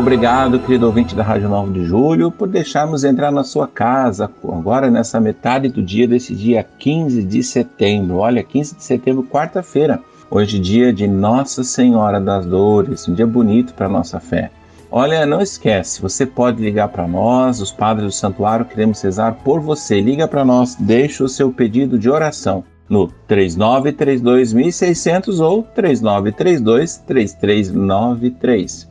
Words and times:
Obrigado, 0.00 0.58
querido 0.58 0.86
ouvinte 0.86 1.14
da 1.14 1.22
Rádio 1.22 1.50
9 1.50 1.72
de 1.74 1.84
Julho, 1.84 2.30
por 2.30 2.48
deixarmos 2.48 3.04
entrar 3.04 3.30
na 3.30 3.44
sua 3.44 3.68
casa 3.68 4.30
agora 4.42 4.90
nessa 4.90 5.20
metade 5.20 5.68
do 5.68 5.82
dia 5.82 6.08
desse 6.08 6.34
dia 6.34 6.64
15 6.78 7.22
de 7.22 7.42
setembro. 7.42 8.16
Olha, 8.16 8.42
15 8.42 8.76
de 8.76 8.82
setembro, 8.82 9.22
quarta-feira. 9.22 10.00
Hoje, 10.30 10.58
dia 10.58 10.90
de 10.90 11.06
Nossa 11.06 11.62
Senhora 11.62 12.18
das 12.18 12.46
Dores, 12.46 13.06
um 13.06 13.12
dia 13.12 13.26
bonito 13.26 13.74
para 13.74 13.90
nossa 13.90 14.18
fé. 14.18 14.50
Olha, 14.90 15.26
não 15.26 15.42
esquece, 15.42 16.00
você 16.00 16.24
pode 16.24 16.62
ligar 16.62 16.88
para 16.88 17.06
nós, 17.06 17.60
os 17.60 17.70
padres 17.70 18.06
do 18.06 18.12
santuário, 18.12 18.64
queremos 18.64 19.02
rezar 19.02 19.34
por 19.44 19.60
você. 19.60 20.00
Liga 20.00 20.26
para 20.26 20.46
nós, 20.46 20.76
deixa 20.80 21.22
o 21.24 21.28
seu 21.28 21.52
pedido 21.52 21.98
de 21.98 22.08
oração 22.08 22.64
no 22.88 23.08
3932 23.28 24.54
1600 24.54 25.40
ou 25.40 25.62
3932 25.62 26.96
3393. 27.06 28.89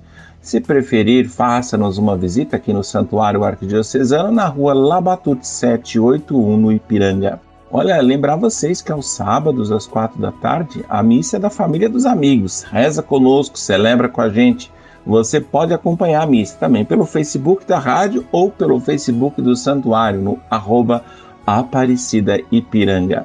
Se 0.49 0.59
preferir, 0.59 1.29
faça-nos 1.29 1.99
uma 1.99 2.17
visita 2.17 2.55
aqui 2.55 2.73
no 2.73 2.83
Santuário 2.83 3.43
Arquidiocesano, 3.43 4.31
na 4.31 4.47
rua 4.47 4.73
Labatute 4.73 5.45
781, 5.45 6.57
no 6.57 6.71
Ipiranga. 6.71 7.39
Olha, 7.71 8.01
lembrar 8.01 8.35
vocês 8.35 8.81
que 8.81 8.91
aos 8.91 9.11
sábados, 9.11 9.71
às 9.71 9.85
quatro 9.85 10.19
da 10.19 10.31
tarde, 10.31 10.83
a 10.89 11.03
missa 11.03 11.37
é 11.37 11.39
da 11.39 11.51
família 11.51 11.87
dos 11.87 12.03
amigos. 12.03 12.63
Reza 12.63 13.03
conosco, 13.03 13.59
celebra 13.59 14.09
com 14.09 14.21
a 14.21 14.29
gente. 14.29 14.71
Você 15.05 15.39
pode 15.39 15.71
acompanhar 15.71 16.23
a 16.23 16.25
missa 16.25 16.57
também 16.59 16.83
pelo 16.83 17.05
Facebook 17.05 17.63
da 17.63 17.77
rádio 17.77 18.25
ou 18.31 18.49
pelo 18.49 18.79
Facebook 18.79 19.39
do 19.43 19.55
Santuário, 19.55 20.19
no 20.19 20.39
arroba 20.49 21.05
Aparecida 21.45 22.41
Ipiranga. 22.51 23.23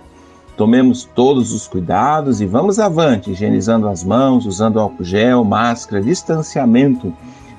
Tomemos 0.56 1.08
todos 1.14 1.52
os 1.52 1.66
cuidados 1.66 2.41
e 2.41 2.47
vamos 2.47 2.78
avante, 2.78 3.33
higienizando 3.33 3.88
as 3.88 4.05
mãos, 4.05 4.47
usando 4.47 4.78
álcool 4.78 5.02
gel, 5.02 5.44
máscara, 5.44 6.02
distanciamento. 6.02 7.12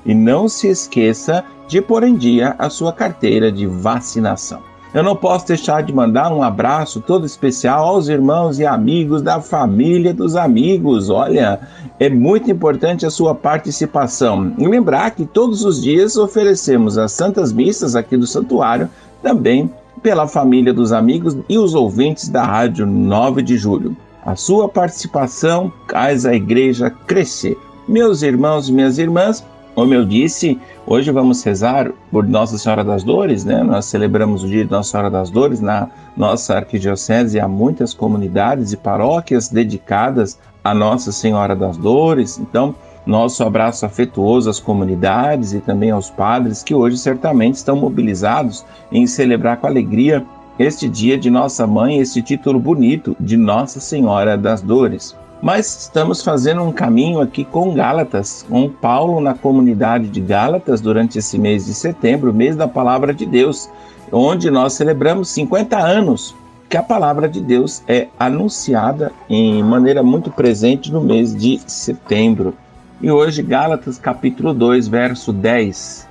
E 0.04 0.14
não 0.14 0.48
se 0.48 0.68
esqueça 0.68 1.44
de 1.68 1.82
pôr 1.82 2.04
em 2.04 2.14
dia 2.14 2.54
a 2.58 2.70
sua 2.70 2.92
carteira 2.92 3.52
de 3.52 3.66
vacinação. 3.66 4.60
Eu 4.94 5.02
não 5.02 5.14
posso 5.14 5.46
deixar 5.46 5.82
de 5.82 5.92
mandar 5.92 6.32
um 6.32 6.42
abraço 6.42 7.02
todo 7.02 7.26
especial 7.26 7.84
aos 7.84 8.08
irmãos 8.08 8.58
e 8.58 8.64
amigos 8.64 9.20
da 9.20 9.42
família 9.42 10.14
dos 10.14 10.36
amigos. 10.36 11.10
Olha, 11.10 11.60
é 12.00 12.08
muito 12.08 12.50
importante 12.50 13.04
a 13.04 13.10
sua 13.10 13.34
participação. 13.34 14.54
E 14.56 14.66
lembrar 14.66 15.10
que 15.10 15.26
todos 15.26 15.64
os 15.64 15.82
dias 15.82 16.16
oferecemos 16.16 16.96
as 16.96 17.12
santas 17.12 17.52
missas 17.52 17.94
aqui 17.94 18.16
do 18.16 18.26
santuário 18.26 18.88
também 19.22 19.70
pela 20.02 20.26
família 20.26 20.72
dos 20.72 20.92
amigos 20.92 21.36
e 21.48 21.58
os 21.58 21.74
ouvintes 21.74 22.28
da 22.28 22.44
Rádio 22.44 22.86
9 22.86 23.42
de 23.42 23.56
Julho. 23.56 23.96
A 24.24 24.34
sua 24.34 24.68
participação 24.68 25.72
faz 25.90 26.26
a 26.26 26.34
igreja 26.34 26.90
crescer. 26.90 27.56
Meus 27.86 28.22
irmãos 28.22 28.68
e 28.68 28.72
minhas 28.72 28.98
irmãs, 28.98 29.44
como 29.74 29.94
eu 29.94 30.04
disse, 30.04 30.58
hoje 30.86 31.10
vamos 31.10 31.42
rezar 31.44 31.92
por 32.10 32.26
Nossa 32.26 32.58
Senhora 32.58 32.82
das 32.82 33.04
Dores, 33.04 33.44
né? 33.44 33.62
Nós 33.62 33.84
celebramos 33.84 34.42
o 34.42 34.48
dia 34.48 34.64
de 34.64 34.70
Nossa 34.70 34.90
Senhora 34.90 35.10
das 35.10 35.30
Dores 35.30 35.60
na 35.60 35.88
nossa 36.16 36.56
arquidiocese, 36.56 37.38
há 37.38 37.46
muitas 37.46 37.92
comunidades 37.92 38.72
e 38.72 38.76
paróquias 38.76 39.48
dedicadas 39.48 40.38
a 40.64 40.74
Nossa 40.74 41.12
Senhora 41.12 41.54
das 41.54 41.76
Dores. 41.76 42.38
Então, 42.38 42.74
nosso 43.06 43.44
abraço 43.44 43.86
afetuoso 43.86 44.50
às 44.50 44.58
comunidades 44.58 45.52
e 45.52 45.60
também 45.60 45.90
aos 45.90 46.10
padres 46.10 46.62
que 46.62 46.74
hoje 46.74 46.98
certamente 46.98 47.54
estão 47.54 47.76
mobilizados 47.76 48.64
em 48.90 49.06
celebrar 49.06 49.58
com 49.58 49.66
alegria 49.68 50.24
este 50.58 50.88
dia 50.88 51.16
de 51.16 51.30
Nossa 51.30 51.66
Mãe, 51.66 51.98
este 51.98 52.20
título 52.20 52.58
bonito 52.58 53.16
de 53.20 53.36
Nossa 53.36 53.78
Senhora 53.78 54.36
das 54.36 54.60
Dores. 54.60 55.14
Mas 55.40 55.82
estamos 55.82 56.22
fazendo 56.22 56.62
um 56.62 56.72
caminho 56.72 57.20
aqui 57.20 57.44
com 57.44 57.74
Gálatas, 57.74 58.44
com 58.48 58.68
Paulo 58.68 59.20
na 59.20 59.34
comunidade 59.34 60.08
de 60.08 60.20
Gálatas 60.20 60.80
durante 60.80 61.18
esse 61.18 61.38
mês 61.38 61.66
de 61.66 61.74
setembro, 61.74 62.32
mês 62.32 62.56
da 62.56 62.66
Palavra 62.66 63.12
de 63.12 63.26
Deus, 63.26 63.68
onde 64.10 64.50
nós 64.50 64.72
celebramos 64.72 65.28
50 65.28 65.78
anos 65.78 66.34
que 66.68 66.76
a 66.76 66.82
palavra 66.82 67.28
de 67.28 67.40
Deus 67.40 67.82
é 67.86 68.08
anunciada 68.18 69.12
em 69.28 69.62
maneira 69.62 70.02
muito 70.02 70.30
presente 70.30 70.90
no 70.90 71.00
mês 71.00 71.34
de 71.36 71.60
setembro. 71.66 72.54
E 72.98 73.10
hoje, 73.10 73.42
Gálatas 73.42 73.98
capítulo 73.98 74.54
2, 74.54 74.88
verso 74.88 75.30
10. 75.30 76.08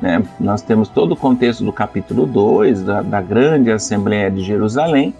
Né? 0.00 0.22
Nós 0.38 0.62
temos 0.62 0.88
todo 0.88 1.12
o 1.12 1.16
contexto 1.16 1.64
do 1.64 1.72
capítulo 1.72 2.24
2, 2.24 2.84
da, 2.84 3.02
da 3.02 3.20
grande 3.20 3.72
Assembleia 3.72 4.30
de 4.30 4.44
Jerusalém, 4.44 5.12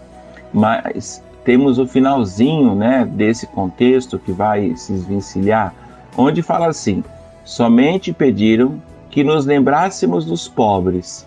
mas 0.52 1.20
temos 1.44 1.80
o 1.80 1.86
finalzinho 1.86 2.76
né, 2.76 3.04
desse 3.10 3.48
contexto 3.48 4.20
que 4.20 4.30
vai 4.30 4.76
se 4.76 4.92
esvencilhar, 4.92 5.74
onde 6.16 6.42
fala 6.42 6.68
assim: 6.68 7.02
somente 7.44 8.12
pediram 8.12 8.80
que 9.10 9.24
nos 9.24 9.44
lembrássemos 9.44 10.24
dos 10.24 10.46
pobres, 10.46 11.26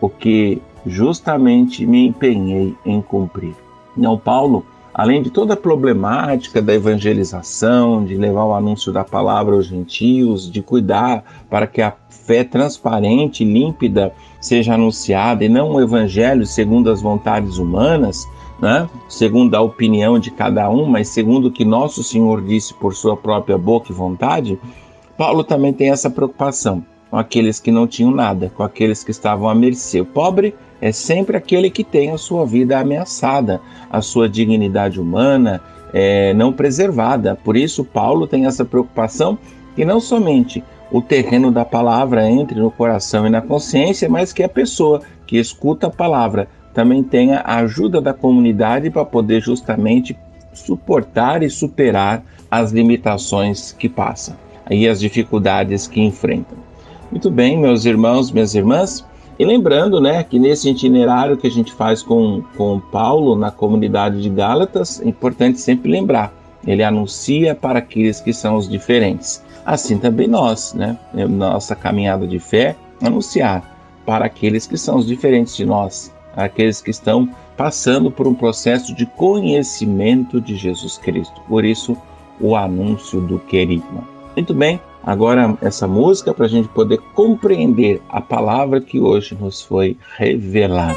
o 0.00 0.08
que 0.08 0.62
justamente 0.86 1.84
me 1.84 2.06
empenhei 2.06 2.74
em 2.82 3.02
cumprir. 3.02 3.54
Não, 3.94 4.16
Paulo 4.16 4.64
além 4.98 5.22
de 5.22 5.30
toda 5.30 5.54
a 5.54 5.56
problemática 5.56 6.60
da 6.60 6.74
evangelização, 6.74 8.04
de 8.04 8.16
levar 8.16 8.46
o 8.46 8.52
anúncio 8.52 8.92
da 8.92 9.04
palavra 9.04 9.54
aos 9.54 9.66
gentios, 9.66 10.50
de 10.50 10.60
cuidar 10.60 11.22
para 11.48 11.68
que 11.68 11.80
a 11.80 11.94
fé 12.08 12.42
transparente 12.42 13.44
e 13.44 13.46
límpida 13.46 14.12
seja 14.40 14.74
anunciada 14.74 15.44
e 15.44 15.48
não 15.48 15.70
o 15.70 15.80
evangelho 15.80 16.44
segundo 16.44 16.90
as 16.90 17.00
vontades 17.00 17.58
humanas, 17.58 18.26
né? 18.60 18.90
segundo 19.08 19.54
a 19.54 19.60
opinião 19.60 20.18
de 20.18 20.32
cada 20.32 20.68
um, 20.68 20.84
mas 20.84 21.06
segundo 21.06 21.46
o 21.46 21.52
que 21.52 21.64
nosso 21.64 22.02
Senhor 22.02 22.42
disse 22.42 22.74
por 22.74 22.92
sua 22.92 23.16
própria 23.16 23.56
boca 23.56 23.92
e 23.92 23.94
vontade, 23.94 24.58
Paulo 25.16 25.44
também 25.44 25.72
tem 25.72 25.90
essa 25.90 26.10
preocupação 26.10 26.84
com 27.10 27.16
aqueles 27.16 27.58
que 27.58 27.70
não 27.70 27.86
tinham 27.86 28.10
nada, 28.10 28.50
com 28.54 28.62
aqueles 28.62 29.02
que 29.02 29.10
estavam 29.10 29.48
à 29.48 29.54
mercê. 29.54 30.00
O 30.00 30.06
pobre 30.06 30.54
é 30.80 30.92
sempre 30.92 31.36
aquele 31.36 31.70
que 31.70 31.82
tem 31.82 32.10
a 32.10 32.18
sua 32.18 32.46
vida 32.46 32.78
ameaçada, 32.78 33.60
a 33.90 34.00
sua 34.00 34.28
dignidade 34.28 35.00
humana 35.00 35.60
é, 35.92 36.34
não 36.34 36.52
preservada. 36.52 37.36
Por 37.36 37.56
isso, 37.56 37.84
Paulo 37.84 38.26
tem 38.26 38.46
essa 38.46 38.64
preocupação 38.64 39.38
que 39.74 39.84
não 39.84 40.00
somente 40.00 40.62
o 40.90 41.02
terreno 41.02 41.50
da 41.50 41.64
palavra 41.64 42.28
entre 42.28 42.58
no 42.58 42.70
coração 42.70 43.26
e 43.26 43.30
na 43.30 43.42
consciência, 43.42 44.08
mas 44.08 44.32
que 44.32 44.42
a 44.42 44.48
pessoa 44.48 45.02
que 45.26 45.38
escuta 45.38 45.88
a 45.88 45.90
palavra 45.90 46.48
também 46.72 47.02
tenha 47.02 47.40
a 47.40 47.56
ajuda 47.56 48.00
da 48.00 48.14
comunidade 48.14 48.90
para 48.90 49.04
poder 49.04 49.40
justamente 49.40 50.16
suportar 50.52 51.42
e 51.42 51.50
superar 51.50 52.22
as 52.50 52.72
limitações 52.72 53.72
que 53.72 53.88
passam 53.88 54.36
e 54.70 54.88
as 54.88 55.00
dificuldades 55.00 55.86
que 55.86 56.00
enfrentam. 56.00 56.67
Muito 57.10 57.30
bem, 57.30 57.56
meus 57.56 57.86
irmãos, 57.86 58.30
minhas 58.30 58.54
irmãs, 58.54 59.04
e 59.38 59.44
lembrando, 59.44 60.00
né, 60.00 60.22
que 60.22 60.38
nesse 60.38 60.68
itinerário 60.68 61.36
que 61.36 61.46
a 61.46 61.50
gente 61.50 61.72
faz 61.72 62.02
com, 62.02 62.42
com 62.56 62.78
Paulo 62.78 63.34
na 63.34 63.50
comunidade 63.50 64.20
de 64.20 64.28
Gálatas, 64.28 65.00
é 65.00 65.08
importante 65.08 65.60
sempre 65.60 65.90
lembrar, 65.90 66.32
ele 66.66 66.82
anuncia 66.82 67.54
para 67.54 67.78
aqueles 67.78 68.20
que 68.20 68.32
são 68.32 68.56
os 68.56 68.68
diferentes. 68.68 69.42
Assim 69.64 69.98
também 69.98 70.26
nós, 70.26 70.74
né, 70.74 70.98
nossa 71.28 71.74
caminhada 71.74 72.26
de 72.26 72.38
fé, 72.38 72.76
anunciar 73.02 73.62
para 74.04 74.26
aqueles 74.26 74.66
que 74.66 74.76
são 74.76 74.96
os 74.98 75.06
diferentes 75.06 75.56
de 75.56 75.64
nós, 75.64 76.12
aqueles 76.36 76.82
que 76.82 76.90
estão 76.90 77.28
passando 77.56 78.10
por 78.10 78.26
um 78.26 78.34
processo 78.34 78.94
de 78.94 79.06
conhecimento 79.06 80.40
de 80.40 80.56
Jesus 80.56 80.98
Cristo. 80.98 81.40
Por 81.48 81.64
isso, 81.64 81.96
o 82.40 82.54
anúncio 82.54 83.20
do 83.20 83.38
querigma. 83.38 84.06
Muito 84.36 84.54
bem, 84.54 84.80
agora 85.02 85.56
essa 85.60 85.86
música 85.86 86.32
para 86.34 86.46
a 86.46 86.48
gente 86.48 86.68
poder 86.68 86.98
compreender 87.14 88.02
a 88.08 88.20
palavra 88.20 88.80
que 88.80 89.00
hoje 89.00 89.36
nos 89.38 89.62
foi 89.62 89.96
revelada. 90.16 90.94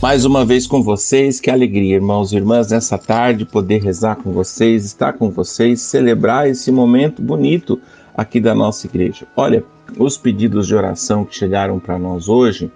Mais 0.00 0.24
uma 0.24 0.44
vez 0.44 0.66
com 0.66 0.82
vocês. 0.82 1.40
Que 1.40 1.50
alegria, 1.50 1.96
irmãos 1.96 2.32
e 2.32 2.36
irmãs, 2.36 2.70
nessa 2.70 2.96
tarde 2.96 3.44
poder 3.44 3.82
rezar 3.82 4.16
com 4.16 4.30
vocês, 4.30 4.84
estar 4.84 5.12
com 5.14 5.30
vocês, 5.30 5.80
celebrar 5.80 6.48
esse 6.48 6.70
momento 6.70 7.20
bonito 7.20 7.80
aqui 8.16 8.40
da 8.40 8.54
nossa 8.54 8.86
igreja. 8.86 9.26
Olha, 9.36 9.64
os 9.98 10.16
pedidos 10.16 10.66
de 10.66 10.74
oração 10.74 11.24
que 11.24 11.34
chegaram 11.34 11.80
para 11.80 11.98
nós 11.98 12.28
hoje, 12.28 12.70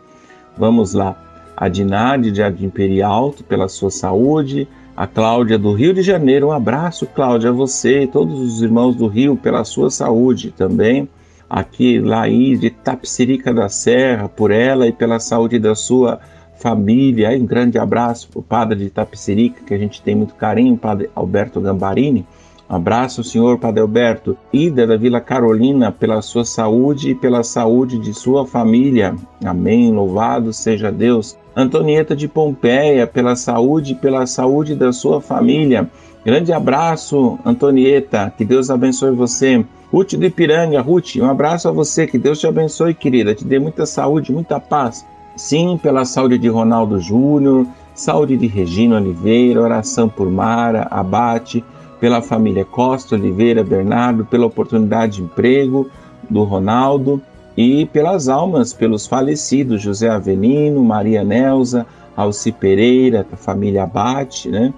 vamos 0.57 0.95
lá. 0.95 1.17
A 1.57 1.69
Dinade 1.69 2.33
de 2.33 2.43
Adimperi 2.43 3.03
Alto 3.03 3.45
pela 3.45 3.69
sua 3.69 3.91
saúde, 3.91 4.67
a 4.97 5.07
Cláudia 5.07 5.59
do 5.59 5.73
Rio 5.73 5.95
de 5.95 6.03
Janeiro, 6.03 6.49
um 6.49 6.53
abraço, 6.53 7.07
Cláudia, 7.07 7.51
a 7.51 7.53
você 7.53 8.03
e 8.03 8.07
todos 8.07 8.41
os 8.41 8.63
irmãos 8.63 8.97
do 8.97 9.07
Rio 9.07 9.37
pela 9.37 9.63
sua 9.65 9.91
saúde 9.91 10.53
também. 10.57 11.09
Aqui, 11.49 12.01
Laís 12.01 12.59
de 12.59 12.71
Tapsirica 12.71 13.53
da 13.53 13.69
Serra, 13.69 14.29
por 14.29 14.51
ela 14.51 14.89
e 14.89 14.93
pela 14.93 15.21
saúde 15.21 15.59
da 15.59 15.75
sua 15.75 16.19
família. 16.63 17.31
Um 17.31 17.45
grande 17.45 17.77
abraço 17.77 18.29
para 18.29 18.39
o 18.39 18.43
padre 18.43 18.79
de 18.79 18.91
Tapsirica, 18.91 19.65
que 19.67 19.75
a 19.75 19.79
gente 19.79 20.01
tem 20.01 20.15
muito 20.15 20.35
carinho, 20.35 20.79
padre 20.79 21.11
Alberto 21.15 21.61
Gambarini. 21.61 22.25
Um 22.71 22.77
abraço, 22.77 23.25
senhor 23.25 23.59
Padre 23.59 23.81
Alberto. 23.83 24.37
Ida 24.53 24.87
da 24.87 24.97
Vila 24.97 25.21
Carolina, 25.21 25.93
pela 25.93 26.23
sua 26.23 26.45
saúde 26.45 27.11
e 27.11 27.15
pela 27.15 27.43
saúde 27.43 27.99
de 27.99 28.15
sua 28.15 28.47
família. 28.47 29.15
Amém. 29.45 29.93
Louvado 29.93 30.53
seja 30.53 30.91
Deus. 30.91 31.37
Antonieta 31.55 32.17
de 32.17 32.27
Pompeia, 32.27 33.07
pela 33.07 33.37
saúde 33.37 33.93
e 33.93 33.97
pela 33.97 34.25
saúde 34.25 34.75
da 34.75 34.91
sua 34.91 35.21
família. 35.21 35.91
Grande 36.25 36.53
abraço, 36.53 37.39
Antonieta. 37.45 38.33
Que 38.39 38.45
Deus 38.45 38.71
abençoe 38.71 39.15
você. 39.15 39.63
Ruth 39.93 40.15
de 40.15 40.27
Ipiranga, 40.27 40.81
Ruth, 40.81 41.17
um 41.17 41.29
abraço 41.29 41.69
a 41.69 41.73
você. 41.73 42.07
Que 42.07 42.17
Deus 42.17 42.39
te 42.41 42.47
abençoe, 42.47 42.95
querida. 42.95 43.35
Te 43.35 43.45
dê 43.45 43.59
muita 43.59 43.85
saúde, 43.85 44.33
muita 44.33 44.59
paz. 44.59 45.05
Sim, 45.37 45.79
pela 45.83 46.05
saúde 46.05 46.39
de 46.39 46.49
Ronaldo 46.49 47.01
Júnior, 47.01 47.67
saúde 47.95 48.37
de 48.37 48.47
Regina 48.47 48.97
Oliveira, 48.97 49.61
oração 49.61 50.09
por 50.09 50.31
Mara, 50.31 50.87
Abate, 50.91 51.65
pela 51.99 52.21
família 52.21 52.65
Costa, 52.65 53.15
Oliveira, 53.15 53.65
Bernardo, 53.65 54.25
pela 54.25 54.47
oportunidade 54.47 55.17
de 55.17 55.23
emprego 55.23 55.89
do 56.29 56.43
Ronaldo 56.45 57.23
e 57.57 57.87
pelas 57.87 58.29
almas, 58.29 58.73
pelos 58.73 59.07
falecidos, 59.07 59.81
José 59.81 60.09
Avelino, 60.09 60.83
Maria 60.85 61.23
Nelza, 61.25 61.87
Alci 62.17 62.53
Pereira, 62.53 63.27
família 63.37 63.85
Abate, 63.85 64.49
né? 64.49 64.73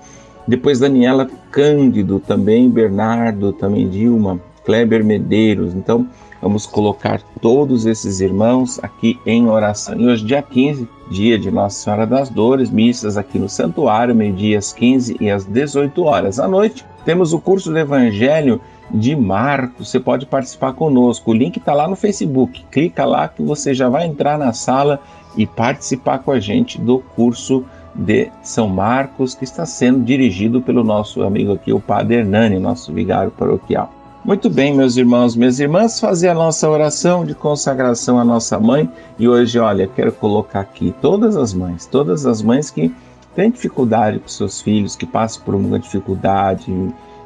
Depois 0.46 0.78
Daniela 0.78 1.28
Cândido, 1.50 2.20
também 2.20 2.68
Bernardo, 2.68 3.52
também 3.52 3.88
Dilma, 3.88 4.38
Kleber 4.64 5.04
Medeiros. 5.04 5.74
Então, 5.74 6.06
vamos 6.40 6.66
colocar 6.66 7.20
todos 7.40 7.86
esses 7.86 8.20
irmãos 8.20 8.78
aqui 8.82 9.18
em 9.24 9.48
oração. 9.48 9.98
E 9.98 10.06
hoje, 10.06 10.24
dia 10.24 10.42
15, 10.42 10.88
dia 11.10 11.38
de 11.38 11.50
Nossa 11.50 11.82
Senhora 11.82 12.06
das 12.06 12.28
Dores, 12.28 12.70
missas 12.70 13.16
aqui 13.16 13.38
no 13.38 13.48
santuário, 13.48 14.14
meio-dia 14.14 14.58
às 14.58 14.72
15 14.72 15.16
e 15.20 15.30
às 15.30 15.44
18 15.44 16.02
horas. 16.04 16.38
À 16.38 16.48
noite, 16.48 16.84
temos 17.04 17.32
o 17.32 17.40
curso 17.40 17.70
do 17.70 17.78
Evangelho 17.78 18.60
de 18.90 19.14
Marcos. 19.14 19.90
Você 19.90 20.00
pode 20.00 20.26
participar 20.26 20.72
conosco. 20.72 21.30
O 21.30 21.34
link 21.34 21.56
está 21.56 21.72
lá 21.72 21.88
no 21.88 21.96
Facebook. 21.96 22.64
Clica 22.70 23.04
lá 23.04 23.28
que 23.28 23.42
você 23.42 23.74
já 23.74 23.88
vai 23.88 24.06
entrar 24.06 24.38
na 24.38 24.52
sala 24.52 25.00
e 25.36 25.46
participar 25.46 26.18
com 26.20 26.30
a 26.30 26.40
gente 26.40 26.80
do 26.80 27.00
curso 27.14 27.64
de 27.94 28.30
São 28.42 28.68
Marcos, 28.68 29.34
que 29.34 29.44
está 29.44 29.64
sendo 29.64 30.00
dirigido 30.00 30.60
pelo 30.60 30.82
nosso 30.82 31.22
amigo 31.22 31.52
aqui, 31.52 31.72
o 31.72 31.80
Padre 31.80 32.16
Hernani, 32.16 32.58
nosso 32.58 32.92
vigário 32.92 33.30
paroquial. 33.30 33.92
Muito 34.24 34.48
bem, 34.48 34.74
meus 34.74 34.96
irmãos, 34.96 35.36
minhas 35.36 35.60
irmãs, 35.60 36.00
fazer 36.00 36.30
a 36.30 36.34
nossa 36.34 36.66
oração 36.66 37.26
de 37.26 37.34
consagração 37.34 38.18
à 38.18 38.24
nossa 38.24 38.58
mãe. 38.58 38.90
E 39.18 39.28
hoje, 39.28 39.58
olha, 39.58 39.86
quero 39.86 40.10
colocar 40.12 40.60
aqui 40.60 40.94
todas 40.98 41.36
as 41.36 41.52
mães, 41.52 41.84
todas 41.84 42.24
as 42.24 42.40
mães 42.40 42.70
que 42.70 42.90
tem 43.36 43.50
dificuldade 43.50 44.18
com 44.18 44.26
seus 44.26 44.62
filhos, 44.62 44.96
que 44.96 45.04
passa 45.04 45.38
por 45.40 45.52
alguma 45.52 45.78
dificuldade, 45.78 46.72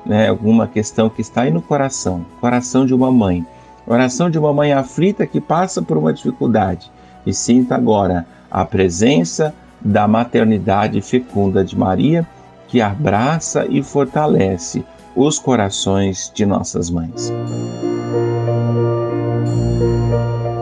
né, 0.04 0.28
alguma 0.28 0.66
questão 0.66 1.08
que 1.08 1.20
está 1.20 1.42
aí 1.42 1.52
no 1.52 1.62
coração, 1.62 2.26
coração 2.40 2.84
de 2.84 2.92
uma 2.92 3.12
mãe, 3.12 3.46
oração 3.86 4.28
de 4.28 4.36
uma 4.36 4.52
mãe 4.52 4.72
aflita 4.72 5.24
que 5.24 5.40
passa 5.40 5.80
por 5.80 5.96
uma 5.96 6.12
dificuldade. 6.12 6.90
E 7.24 7.32
sinta 7.32 7.76
agora 7.76 8.26
a 8.50 8.64
presença 8.64 9.54
da 9.80 10.08
maternidade 10.08 11.00
fecunda 11.00 11.64
de 11.64 11.78
Maria 11.78 12.26
que 12.66 12.80
abraça 12.80 13.66
e 13.70 13.84
fortalece 13.84 14.84
os 15.18 15.36
corações 15.36 16.30
de 16.32 16.46
nossas 16.46 16.88
mães. 16.88 17.32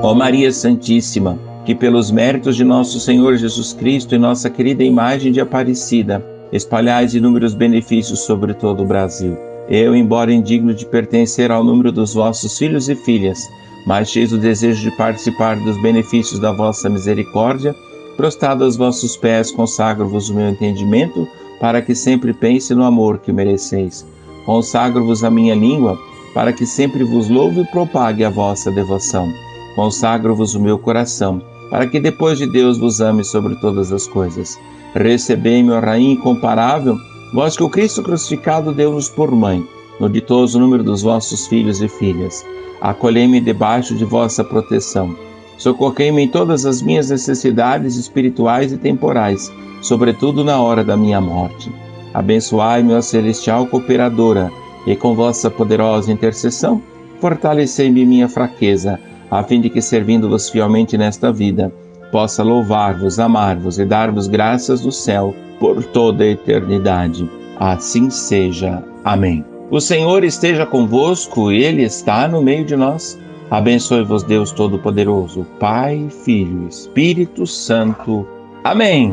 Ó 0.02 0.14
Maria 0.14 0.50
Santíssima, 0.50 1.38
que 1.66 1.74
pelos 1.74 2.10
méritos 2.10 2.56
de 2.56 2.64
nosso 2.64 2.98
Senhor 2.98 3.36
Jesus 3.36 3.74
Cristo 3.74 4.14
e 4.14 4.18
nossa 4.18 4.48
querida 4.48 4.82
imagem 4.82 5.30
de 5.30 5.42
Aparecida, 5.42 6.24
espalhais 6.50 7.14
inúmeros 7.14 7.52
benefícios 7.52 8.20
sobre 8.20 8.54
todo 8.54 8.82
o 8.82 8.86
Brasil. 8.86 9.36
Eu, 9.68 9.94
embora 9.94 10.32
indigno 10.32 10.72
de 10.72 10.86
pertencer 10.86 11.50
ao 11.50 11.62
número 11.62 11.92
dos 11.92 12.14
vossos 12.14 12.56
filhos 12.56 12.88
e 12.88 12.94
filhas, 12.94 13.38
mas 13.86 14.08
cheio 14.08 14.28
do 14.28 14.38
desejo 14.38 14.80
de 14.80 14.96
participar 14.96 15.56
dos 15.56 15.80
benefícios 15.82 16.40
da 16.40 16.52
vossa 16.52 16.88
misericórdia, 16.88 17.74
prostrado 18.16 18.64
aos 18.64 18.74
vossos 18.74 19.18
pés, 19.18 19.50
consagro-vos 19.50 20.30
o 20.30 20.34
meu 20.34 20.48
entendimento, 20.48 21.28
para 21.60 21.82
que 21.82 21.94
sempre 21.94 22.32
pense 22.32 22.74
no 22.74 22.84
amor 22.84 23.18
que 23.18 23.32
mereceis. 23.32 24.06
Consagro-vos 24.46 25.24
a 25.24 25.30
minha 25.30 25.56
língua, 25.56 25.98
para 26.32 26.52
que 26.52 26.64
sempre 26.64 27.02
vos 27.02 27.28
louve 27.28 27.62
e 27.62 27.66
propague 27.66 28.24
a 28.24 28.30
vossa 28.30 28.70
devoção. 28.70 29.28
Consagro-vos 29.74 30.54
o 30.54 30.60
meu 30.60 30.78
coração, 30.78 31.42
para 31.68 31.86
que 31.86 31.98
depois 31.98 32.38
de 32.38 32.46
Deus 32.46 32.78
vos 32.78 33.00
ame 33.00 33.24
sobre 33.24 33.56
todas 33.56 33.92
as 33.92 34.06
coisas. 34.06 34.56
Recebei-me, 34.94 35.72
ó 35.72 35.80
Rainha 35.80 36.12
incomparável, 36.12 36.96
vós 37.34 37.56
que 37.56 37.62
o 37.62 37.68
Cristo 37.68 38.02
crucificado 38.02 38.72
deu-nos 38.72 39.08
por 39.08 39.32
mãe, 39.32 39.66
no 39.98 40.08
ditoso 40.08 40.60
número 40.60 40.84
dos 40.84 41.02
vossos 41.02 41.46
filhos 41.48 41.82
e 41.82 41.88
filhas. 41.88 42.46
Acolhei-me 42.80 43.40
debaixo 43.40 43.94
de 43.94 44.04
vossa 44.04 44.44
proteção. 44.44 45.16
Socorrei-me 45.58 46.22
em 46.22 46.28
todas 46.28 46.64
as 46.64 46.80
minhas 46.80 47.10
necessidades 47.10 47.96
espirituais 47.96 48.72
e 48.72 48.76
temporais, 48.76 49.52
sobretudo 49.82 50.44
na 50.44 50.60
hora 50.60 50.84
da 50.84 50.96
minha 50.96 51.20
morte. 51.20 51.70
Abençoai-me, 52.16 52.94
ó 52.94 53.02
celestial 53.02 53.66
cooperadora, 53.66 54.50
e 54.86 54.96
com 54.96 55.14
vossa 55.14 55.50
poderosa 55.50 56.10
intercessão, 56.10 56.82
fortalecei-me 57.20 58.06
minha 58.06 58.26
fraqueza 58.26 58.98
a 59.30 59.42
fim 59.42 59.60
de 59.60 59.68
que, 59.68 59.82
servindo-vos 59.82 60.48
fielmente 60.48 60.96
nesta 60.96 61.30
vida, 61.30 61.70
possa 62.10 62.42
louvar-vos, 62.42 63.18
amar-vos 63.18 63.78
e 63.78 63.84
dar-vos 63.84 64.28
graças 64.28 64.80
do 64.80 64.90
céu 64.90 65.34
por 65.60 65.84
toda 65.84 66.24
a 66.24 66.28
eternidade. 66.28 67.28
Assim 67.58 68.08
seja. 68.08 68.82
Amém. 69.04 69.44
O 69.70 69.78
Senhor 69.78 70.24
esteja 70.24 70.64
convosco, 70.64 71.50
Ele 71.50 71.82
está 71.82 72.26
no 72.26 72.40
meio 72.40 72.64
de 72.64 72.76
nós. 72.76 73.18
Abençoe-vos, 73.50 74.22
Deus 74.22 74.52
Todo-Poderoso, 74.52 75.46
Pai, 75.60 76.08
Filho 76.24 76.66
Espírito 76.66 77.46
Santo. 77.46 78.26
Amém. 78.64 79.12